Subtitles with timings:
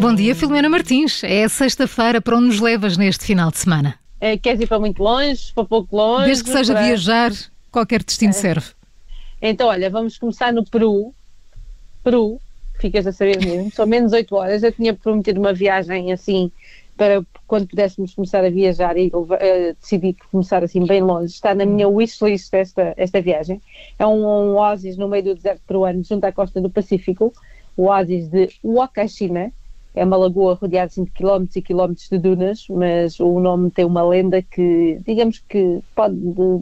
[0.00, 1.22] Bom dia, Filomena Martins.
[1.22, 2.22] É sexta-feira.
[2.22, 3.96] Para onde nos levas neste final de semana?
[4.18, 6.24] É, queres ir para muito longe, para pouco longe?
[6.24, 6.86] Desde que seja para...
[6.86, 7.30] viajar,
[7.70, 8.68] qualquer destino serve.
[9.42, 11.12] Então, olha, vamos começar no Peru.
[12.02, 12.40] Peru,
[12.78, 14.62] ficas a saber mesmo, são menos 8 horas.
[14.62, 16.50] Eu tinha prometido uma viagem assim
[16.96, 19.28] para quando pudéssemos começar a viajar e uh,
[19.78, 21.34] decidi começar assim bem longe.
[21.34, 23.60] Está na minha wishlist esta, esta viagem.
[23.98, 27.34] É um, um oásis no meio do deserto peruano, junto à costa do Pacífico,
[27.76, 29.52] o oásis de Huacachina.
[29.94, 34.06] É uma lagoa rodeada de quilómetros e quilómetros de dunas, mas o nome tem uma
[34.06, 36.16] lenda que, digamos que, pode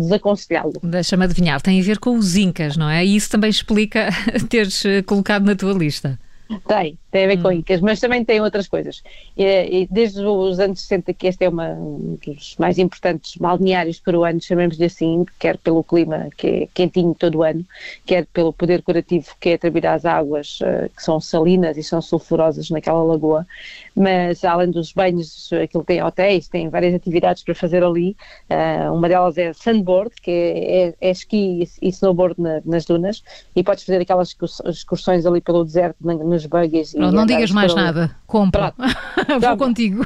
[0.00, 0.72] desaconselhá-lo.
[0.82, 3.04] Deixa-me adivinhar, tem a ver com os Incas, não é?
[3.04, 4.08] E isso também explica
[4.48, 6.18] teres eh, colocado na tua lista.
[6.66, 7.42] Tem, tem a ver hum.
[7.42, 9.02] com Incas, mas também tem outras coisas.
[9.36, 14.00] E, e desde os anos 60 que este é uma, um dos mais importantes balneários
[14.00, 17.64] peruanos, chamemos-lhe assim, quer pelo clima que é quentinho todo o ano,
[18.06, 22.00] quer pelo poder curativo que é atribuído às águas uh, que são salinas e são
[22.00, 23.46] sulfurosas naquela lagoa,
[23.94, 28.16] mas além dos banhos, aquilo tem hotéis, tem várias atividades para fazer ali,
[28.50, 33.22] uh, uma delas é sandboard, que é, é, é esqui e snowboard na, nas dunas,
[33.54, 36.94] e podes fazer aquelas excursões ali pelo deserto, nos buggies.
[37.00, 38.74] Não, não digas mais nada, compra,
[39.40, 40.04] vou contigo.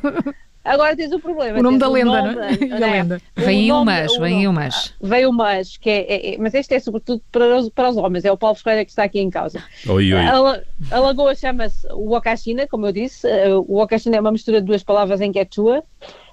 [0.64, 1.58] Agora tens o problema.
[1.58, 2.54] O nome da lenda, nome, não é?
[2.54, 3.20] E a lenda.
[3.36, 4.94] Vem umas, vem umas.
[4.98, 8.24] Vem umas, que é, é, é, mas este é sobretudo para os, para os homens,
[8.24, 9.62] é o Paulo Ferreira que está aqui em causa.
[9.86, 10.20] Oi, oi.
[10.20, 10.62] A,
[10.96, 13.26] a lagoa chama-se Wakashina, como eu disse.
[13.66, 15.82] O Wakashina é uma mistura de duas palavras em quechua.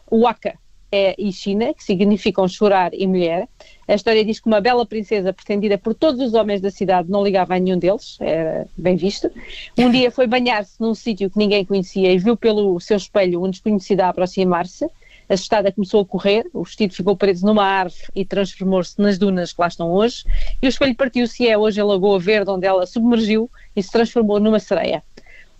[0.10, 0.54] Waka
[0.92, 3.48] é e China, que significam chorar e mulher.
[3.88, 7.24] A história diz que uma bela princesa pretendida por todos os homens da cidade não
[7.24, 9.32] ligava a nenhum deles, era bem visto.
[9.78, 13.50] Um dia foi banhar-se num sítio que ninguém conhecia e viu pelo seu espelho um
[13.50, 14.88] desconhecido a aproximar-se.
[15.30, 19.62] Assustada começou a correr, o vestido ficou preso numa árvore e transformou-se nas dunas que
[19.62, 20.26] lá estão hoje.
[20.62, 23.90] E o espelho partiu-se e é hoje a Lagoa Verde, onde ela submergiu e se
[23.90, 25.02] transformou numa sereia.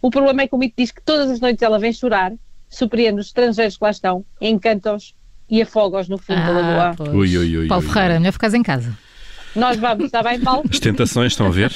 [0.02, 2.34] O problema é que o mito diz que todas as noites ela vem chorar,
[2.68, 5.16] surpreende os estrangeiros que lá estão, encanta-os
[5.52, 7.10] e afoga-os no fundo ah, da lagoa.
[7.12, 8.98] Ui, ui, ui, Paulo Ferreira, melhor ficares em casa.
[9.54, 10.64] Nós vamos, está bem, Paulo?
[10.72, 11.74] As tentações estão a ver?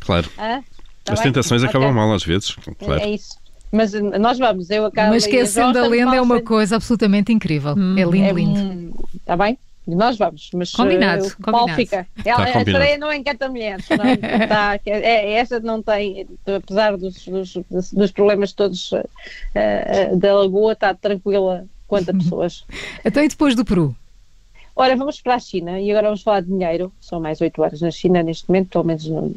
[0.00, 0.28] Claro.
[0.36, 0.60] Ah,
[1.08, 1.28] As bem?
[1.28, 1.70] tentações okay.
[1.70, 3.00] acabam mal às vezes, claro.
[3.00, 3.38] É, é isso.
[3.70, 5.10] Mas nós vamos, eu acabo.
[5.10, 7.74] Mas esquecendo a lenda é uma coisa absolutamente incrível.
[7.76, 9.08] Hum, é lindo, é, lindo.
[9.14, 9.58] Está bem?
[9.86, 11.76] Nós vamos, mas combinado, uh, Paulo combinado.
[11.76, 12.06] fica.
[12.24, 14.16] Ela, tá a sereia não encanta mulheres, não, é?
[14.46, 20.72] tá, é, essa não tem, apesar dos, dos, dos problemas todos uh, uh, da lagoa,
[20.72, 22.64] está tranquila quanto a pessoas.
[23.04, 23.94] Então e depois do Peru?
[24.76, 26.92] Ora, vamos para a China e agora vamos falar de dinheiro.
[27.00, 29.32] São mais oito horas na China neste momento, pelo menos no,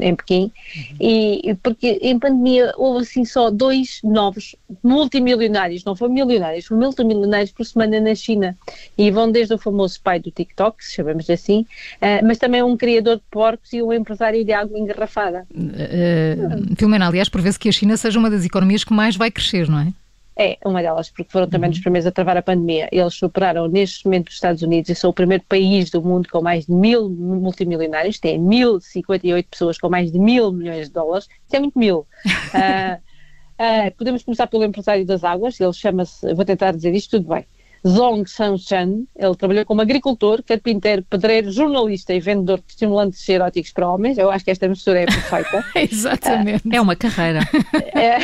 [0.00, 0.50] em Pequim.
[0.74, 0.96] Uhum.
[1.00, 7.52] E porque em pandemia houve assim só dois novos multimilionários, não foram milionários, foram multimilionários
[7.52, 8.56] por semana na China.
[8.96, 11.60] E vão desde o famoso pai do TikTok, se chamamos assim,
[12.02, 15.46] uh, mas também um criador de porcos e um empresário de água engarrafada.
[15.54, 19.68] Uh, Filomena, aliás, prevê-se que a China seja uma das economias que mais vai crescer,
[19.68, 19.92] não é?
[20.40, 21.74] É, uma delas, porque foram também uhum.
[21.74, 22.88] os primeiros a travar a pandemia.
[22.92, 26.40] Eles superaram neste momento os Estados Unidos e são o primeiro país do mundo com
[26.40, 31.56] mais de mil multimilionários, tem 1.058 pessoas com mais de mil milhões de dólares, isso
[31.56, 31.98] é muito mil.
[31.98, 32.94] uh,
[33.58, 37.44] uh, podemos começar pelo empresário das águas, ele chama-se, vou tentar dizer isto tudo bem,
[37.86, 39.04] Zong Shanshan.
[39.16, 44.18] Ele trabalhou como agricultor, carpinteiro, pedreiro, jornalista e vendedor de estimulantes eróticos para homens.
[44.18, 45.64] Eu acho que esta mistura é perfeita.
[45.74, 46.66] Exatamente.
[46.68, 47.40] Uh, é uma carreira.
[47.98, 48.18] É,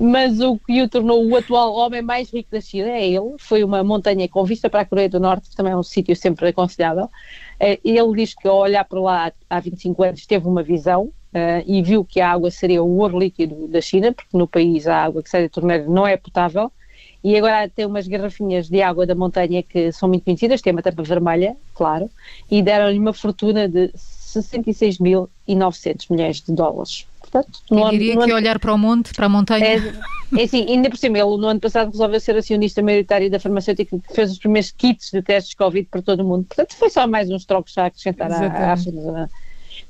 [0.00, 3.34] mas o que o tornou o atual homem mais rico da China é ele.
[3.38, 6.14] Foi uma montanha com vista para a Coreia do Norte, que também é um sítio
[6.14, 7.04] sempre aconselhável.
[7.04, 11.64] Uh, ele diz que ao olhar para lá há 25 anos teve uma visão Uh,
[11.66, 15.02] e viu que a água seria o ouro líquido da China, porque no país a
[15.02, 16.70] água que sai da torneira não é potável,
[17.24, 20.82] e agora tem umas garrafinhas de água da montanha que são muito conhecidas, tem uma
[20.82, 22.10] tampa vermelha, claro,
[22.50, 27.06] e deram-lhe uma fortuna de 66.900 milhões de dólares.
[27.20, 29.64] Portanto, Quem diria ano, que ano, olhar para o monte, para a montanha...
[29.64, 29.76] É,
[30.38, 33.96] é assim, ainda por cima, ele no ano passado resolveu ser acionista maioritário da farmacêutica
[33.98, 36.44] que fez os primeiros kits de testes Covid para todo o mundo.
[36.44, 38.76] Portanto, foi só mais uns trocos a acrescentar à, à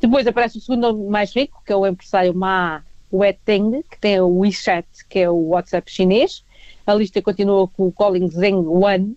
[0.00, 2.82] Depois aparece o segundo mais rico, que é o empresário Ma
[3.12, 6.44] Weteng, que tem o WeChat, que é o WhatsApp chinês,
[6.87, 9.11] a lista continua com o Colin Zheng Wan,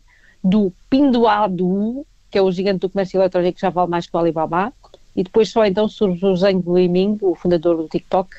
[0.44, 4.19] do Pinduoduo, que é o gigante do comércio eletrónico que já vale mais que o
[4.19, 4.73] Alibaba.
[5.15, 8.29] E depois só então surge o Zheng Weiming, o fundador do TikTok.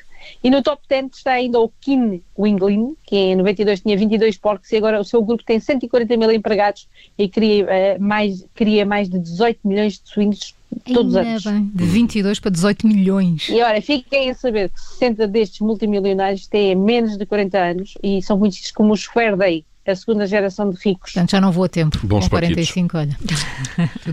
[0.43, 4.71] E no top 10 está ainda o Kim Winglin, que em 92 tinha 22 porcos
[4.71, 6.87] e agora o seu grupo tem 140 mil empregados
[7.17, 11.43] e cria, uh, mais, cria mais de 18 milhões de swings todos os anos.
[11.43, 13.49] Bem, de 22 para 18 milhões.
[13.49, 18.21] E olha, fiquem a saber que 60 destes multimilionários têm menos de 40 anos e
[18.21, 19.07] são conhecidos como os
[19.37, 21.13] Day, a segunda geração de ricos.
[21.13, 21.97] Portanto, já não vou a tempo.
[22.05, 22.71] Bons com partidos.
[22.71, 23.17] 45, olha.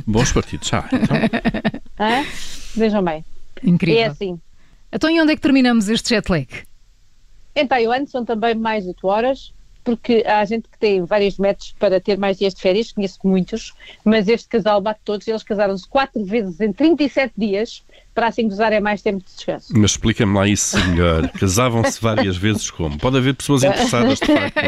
[0.06, 0.88] Bons partidos, já.
[0.93, 1.17] Então.
[2.76, 3.25] Vejam bem.
[3.62, 4.00] Incrível.
[4.00, 4.38] É assim.
[4.94, 6.46] Então, e onde é que terminamos este jet lag?
[7.56, 9.52] Em Taiwan são também mais 8 horas,
[9.82, 13.75] porque há gente que tem vários métodos para ter mais dias de férias, conheço muitos,
[14.05, 18.81] mas este casal bate todos, eles casaram-se quatro vezes em 37 dias, para assim gozarem
[18.81, 19.72] mais tempo de descanso.
[19.76, 21.28] Mas explica-me lá isso melhor.
[21.38, 22.96] Casavam-se várias vezes como?
[22.99, 24.58] Pode haver pessoas interessadas de facto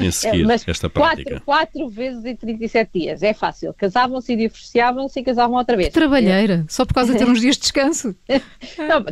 [0.00, 1.40] em, em seguir é, esta prática.
[1.40, 3.74] Quatro, quatro vezes em 37 dias, é fácil.
[3.74, 5.92] Casavam-se e divorciavam-se e casavam outra vez.
[5.92, 6.72] Trabalheira, é.
[6.72, 8.14] só por causa de ter uns dias de descanso.
[8.78, 9.04] não,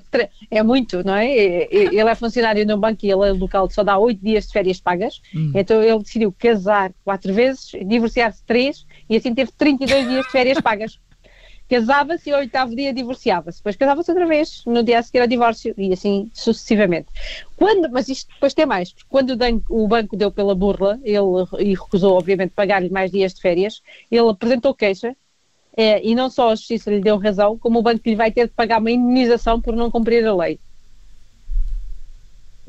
[0.51, 1.29] é muito, não é?
[1.33, 4.81] Ele é funcionário num banco e ele é local só dá oito dias de férias
[4.81, 5.53] pagas, hum.
[5.55, 10.61] então ele decidiu casar quatro vezes, divorciar-se três e assim teve 32 dias de férias
[10.61, 10.99] pagas
[11.73, 13.59] casava-se e ao oitavo dia divorciava-se.
[13.61, 17.09] Depois casava-se outra vez, no dia a seguir ao divórcio, e assim sucessivamente.
[17.57, 19.35] Quando, mas isto depois tem mais, porque quando
[19.71, 21.25] o banco deu pela burla, ele
[21.61, 23.81] e recusou, obviamente, pagar-lhe mais dias de férias,
[24.11, 25.17] ele apresentou queixa,
[25.75, 28.49] é, e não só a justiça lhe deu razão, como o banco lhe vai ter
[28.49, 30.59] de pagar uma indenização por não cumprir a lei.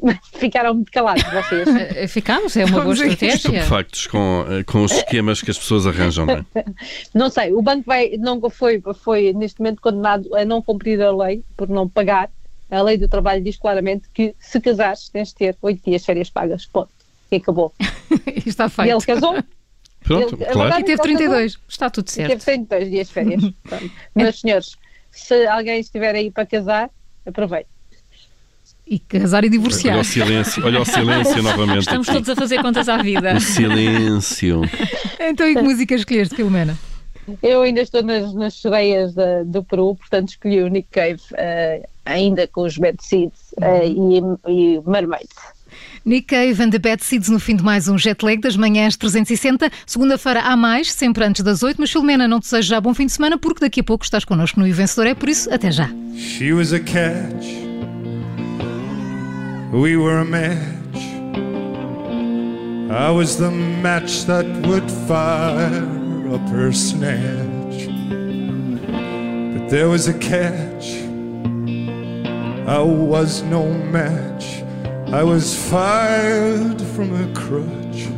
[0.34, 1.68] Ficaram muito calados vocês.
[1.96, 3.64] Eh, ficámos, é uma boa estratégia.
[3.64, 6.46] factos com, eh, com os esquemas que as pessoas arranjam, não é?
[7.14, 11.16] Não sei, o banco vai, não foi, foi neste momento condenado a não cumprir a
[11.16, 12.30] lei por não pagar.
[12.70, 16.06] A lei do trabalho diz claramente que se casares tens de ter oito dias de
[16.06, 16.66] férias pagas.
[16.66, 16.90] Ponto.
[17.32, 17.74] E acabou.
[18.46, 18.90] Está feito.
[18.90, 19.44] E ele casou.
[20.04, 20.80] Pronto, ele, claro.
[20.80, 21.60] E teve 32.
[21.68, 22.28] Está tudo certo.
[22.28, 23.44] E teve 32 dias de férias.
[24.16, 24.76] Meus senhores,
[25.12, 26.90] se alguém estiver aí para casar,
[27.26, 27.70] aproveite.
[28.94, 29.96] E casar e divorciar.
[29.96, 31.80] Olha o silêncio, olha o silêncio novamente.
[31.80, 32.18] Estamos aqui.
[32.18, 33.34] todos a fazer contas à vida.
[33.38, 34.62] O silêncio.
[35.20, 36.78] então, e que música escolheste, Filomena?
[37.42, 39.16] Eu ainda estou nas, nas sereias
[39.48, 44.78] do Peru, portanto escolhi o Nick Cave, uh, ainda com os Bad Seeds uh, e,
[44.78, 45.28] e Mermaid.
[46.06, 48.96] Nick Cave and the Bad Seeds no fim de mais um jet lag das manhãs
[48.96, 49.72] 360.
[49.88, 51.78] Segunda-feira há mais, sempre antes das 8.
[51.80, 54.60] Mas Filomena, não desejo já bom fim de semana porque daqui a pouco estás connosco
[54.60, 55.08] no E Vencedor.
[55.08, 55.90] É por isso, até já.
[56.16, 57.63] She was a catch.
[59.74, 60.70] We were a match.
[62.92, 67.88] I was the match that would fire up her snatch.
[69.58, 70.94] But there was a catch.
[72.68, 74.62] I was no match.
[75.12, 78.10] I was fired from a crutch.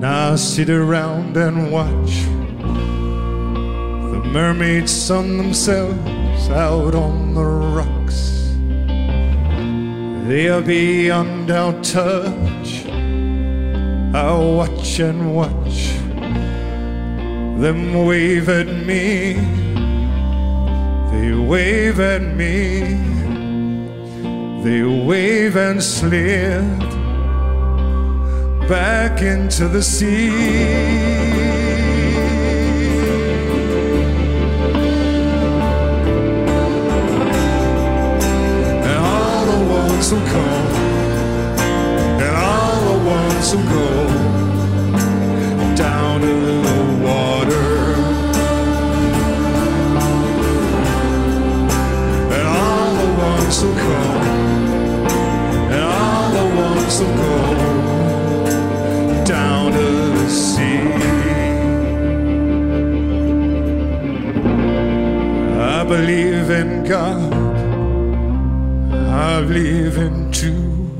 [0.00, 2.24] Now I sit around and watch
[4.12, 8.47] the mermaids sun themselves out on the rocks.
[10.28, 12.84] They're beyond our touch.
[12.86, 15.94] I watch and watch
[17.62, 19.32] them wave at me.
[21.12, 22.80] They wave at me.
[24.62, 26.78] They wave and slip
[28.68, 31.57] back into the sea.
[40.08, 40.68] some coal,
[42.22, 44.08] and all I want some coal
[45.76, 47.70] down in the water.
[52.32, 54.22] And all I want some coal,
[55.74, 57.58] and all I want some coal
[59.26, 60.88] down to the sea.
[65.60, 67.37] I believe in God.
[69.38, 70.90] I believe in two.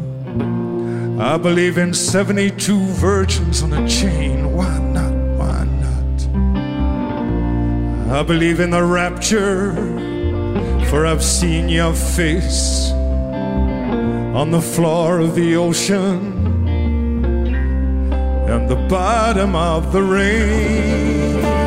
[1.20, 4.52] I believe in 72 virgins on a chain.
[4.52, 5.12] Why not?
[5.36, 6.18] Why not?
[8.16, 9.74] I believe in the rapture,
[10.88, 16.68] for I've seen your face on the floor of the ocean
[18.48, 21.57] and the bottom of the rain.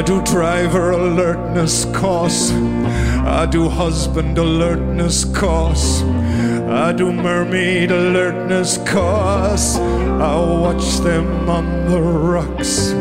[0.00, 2.52] I do driver alertness course.
[2.52, 6.00] I do husband alertness course.
[6.00, 9.76] I do mermaid alertness course.
[9.76, 12.92] I watch them on the rocks.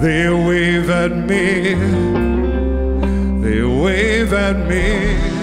[0.00, 1.74] They wave at me.
[3.42, 5.39] They wave at me.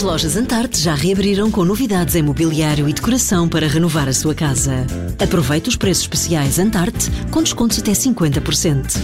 [0.00, 4.34] As lojas Antarte já reabriram com novidades em mobiliário e decoração para renovar a sua
[4.34, 4.86] casa.
[5.22, 8.96] Aproveite os preços especiais Antarte com descontos até 50%.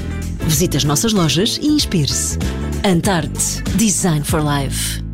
[0.47, 2.39] Visite as nossas lojas e inspire-se.
[2.83, 5.05] Antarte Design for Life.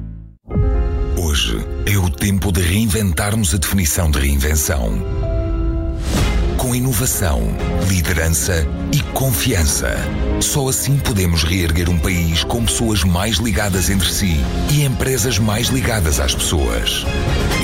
[1.21, 5.03] Hoje é o tempo de reinventarmos a definição de reinvenção
[6.63, 7.43] com inovação,
[7.89, 9.97] liderança e confiança.
[10.41, 14.37] Só assim podemos reerguer um país com pessoas mais ligadas entre si
[14.71, 17.05] e empresas mais ligadas às pessoas.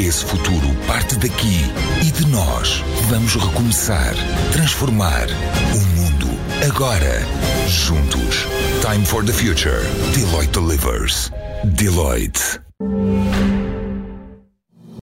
[0.01, 1.61] Esse futuro parte daqui
[2.05, 2.83] e de nós.
[3.09, 4.15] Vamos recomeçar,
[4.51, 6.27] transformar o mundo.
[6.67, 7.25] Agora,
[7.69, 8.49] juntos.
[8.83, 9.81] Time for the future.
[10.13, 11.31] Deloitte delivers.
[11.65, 12.61] Deloitte.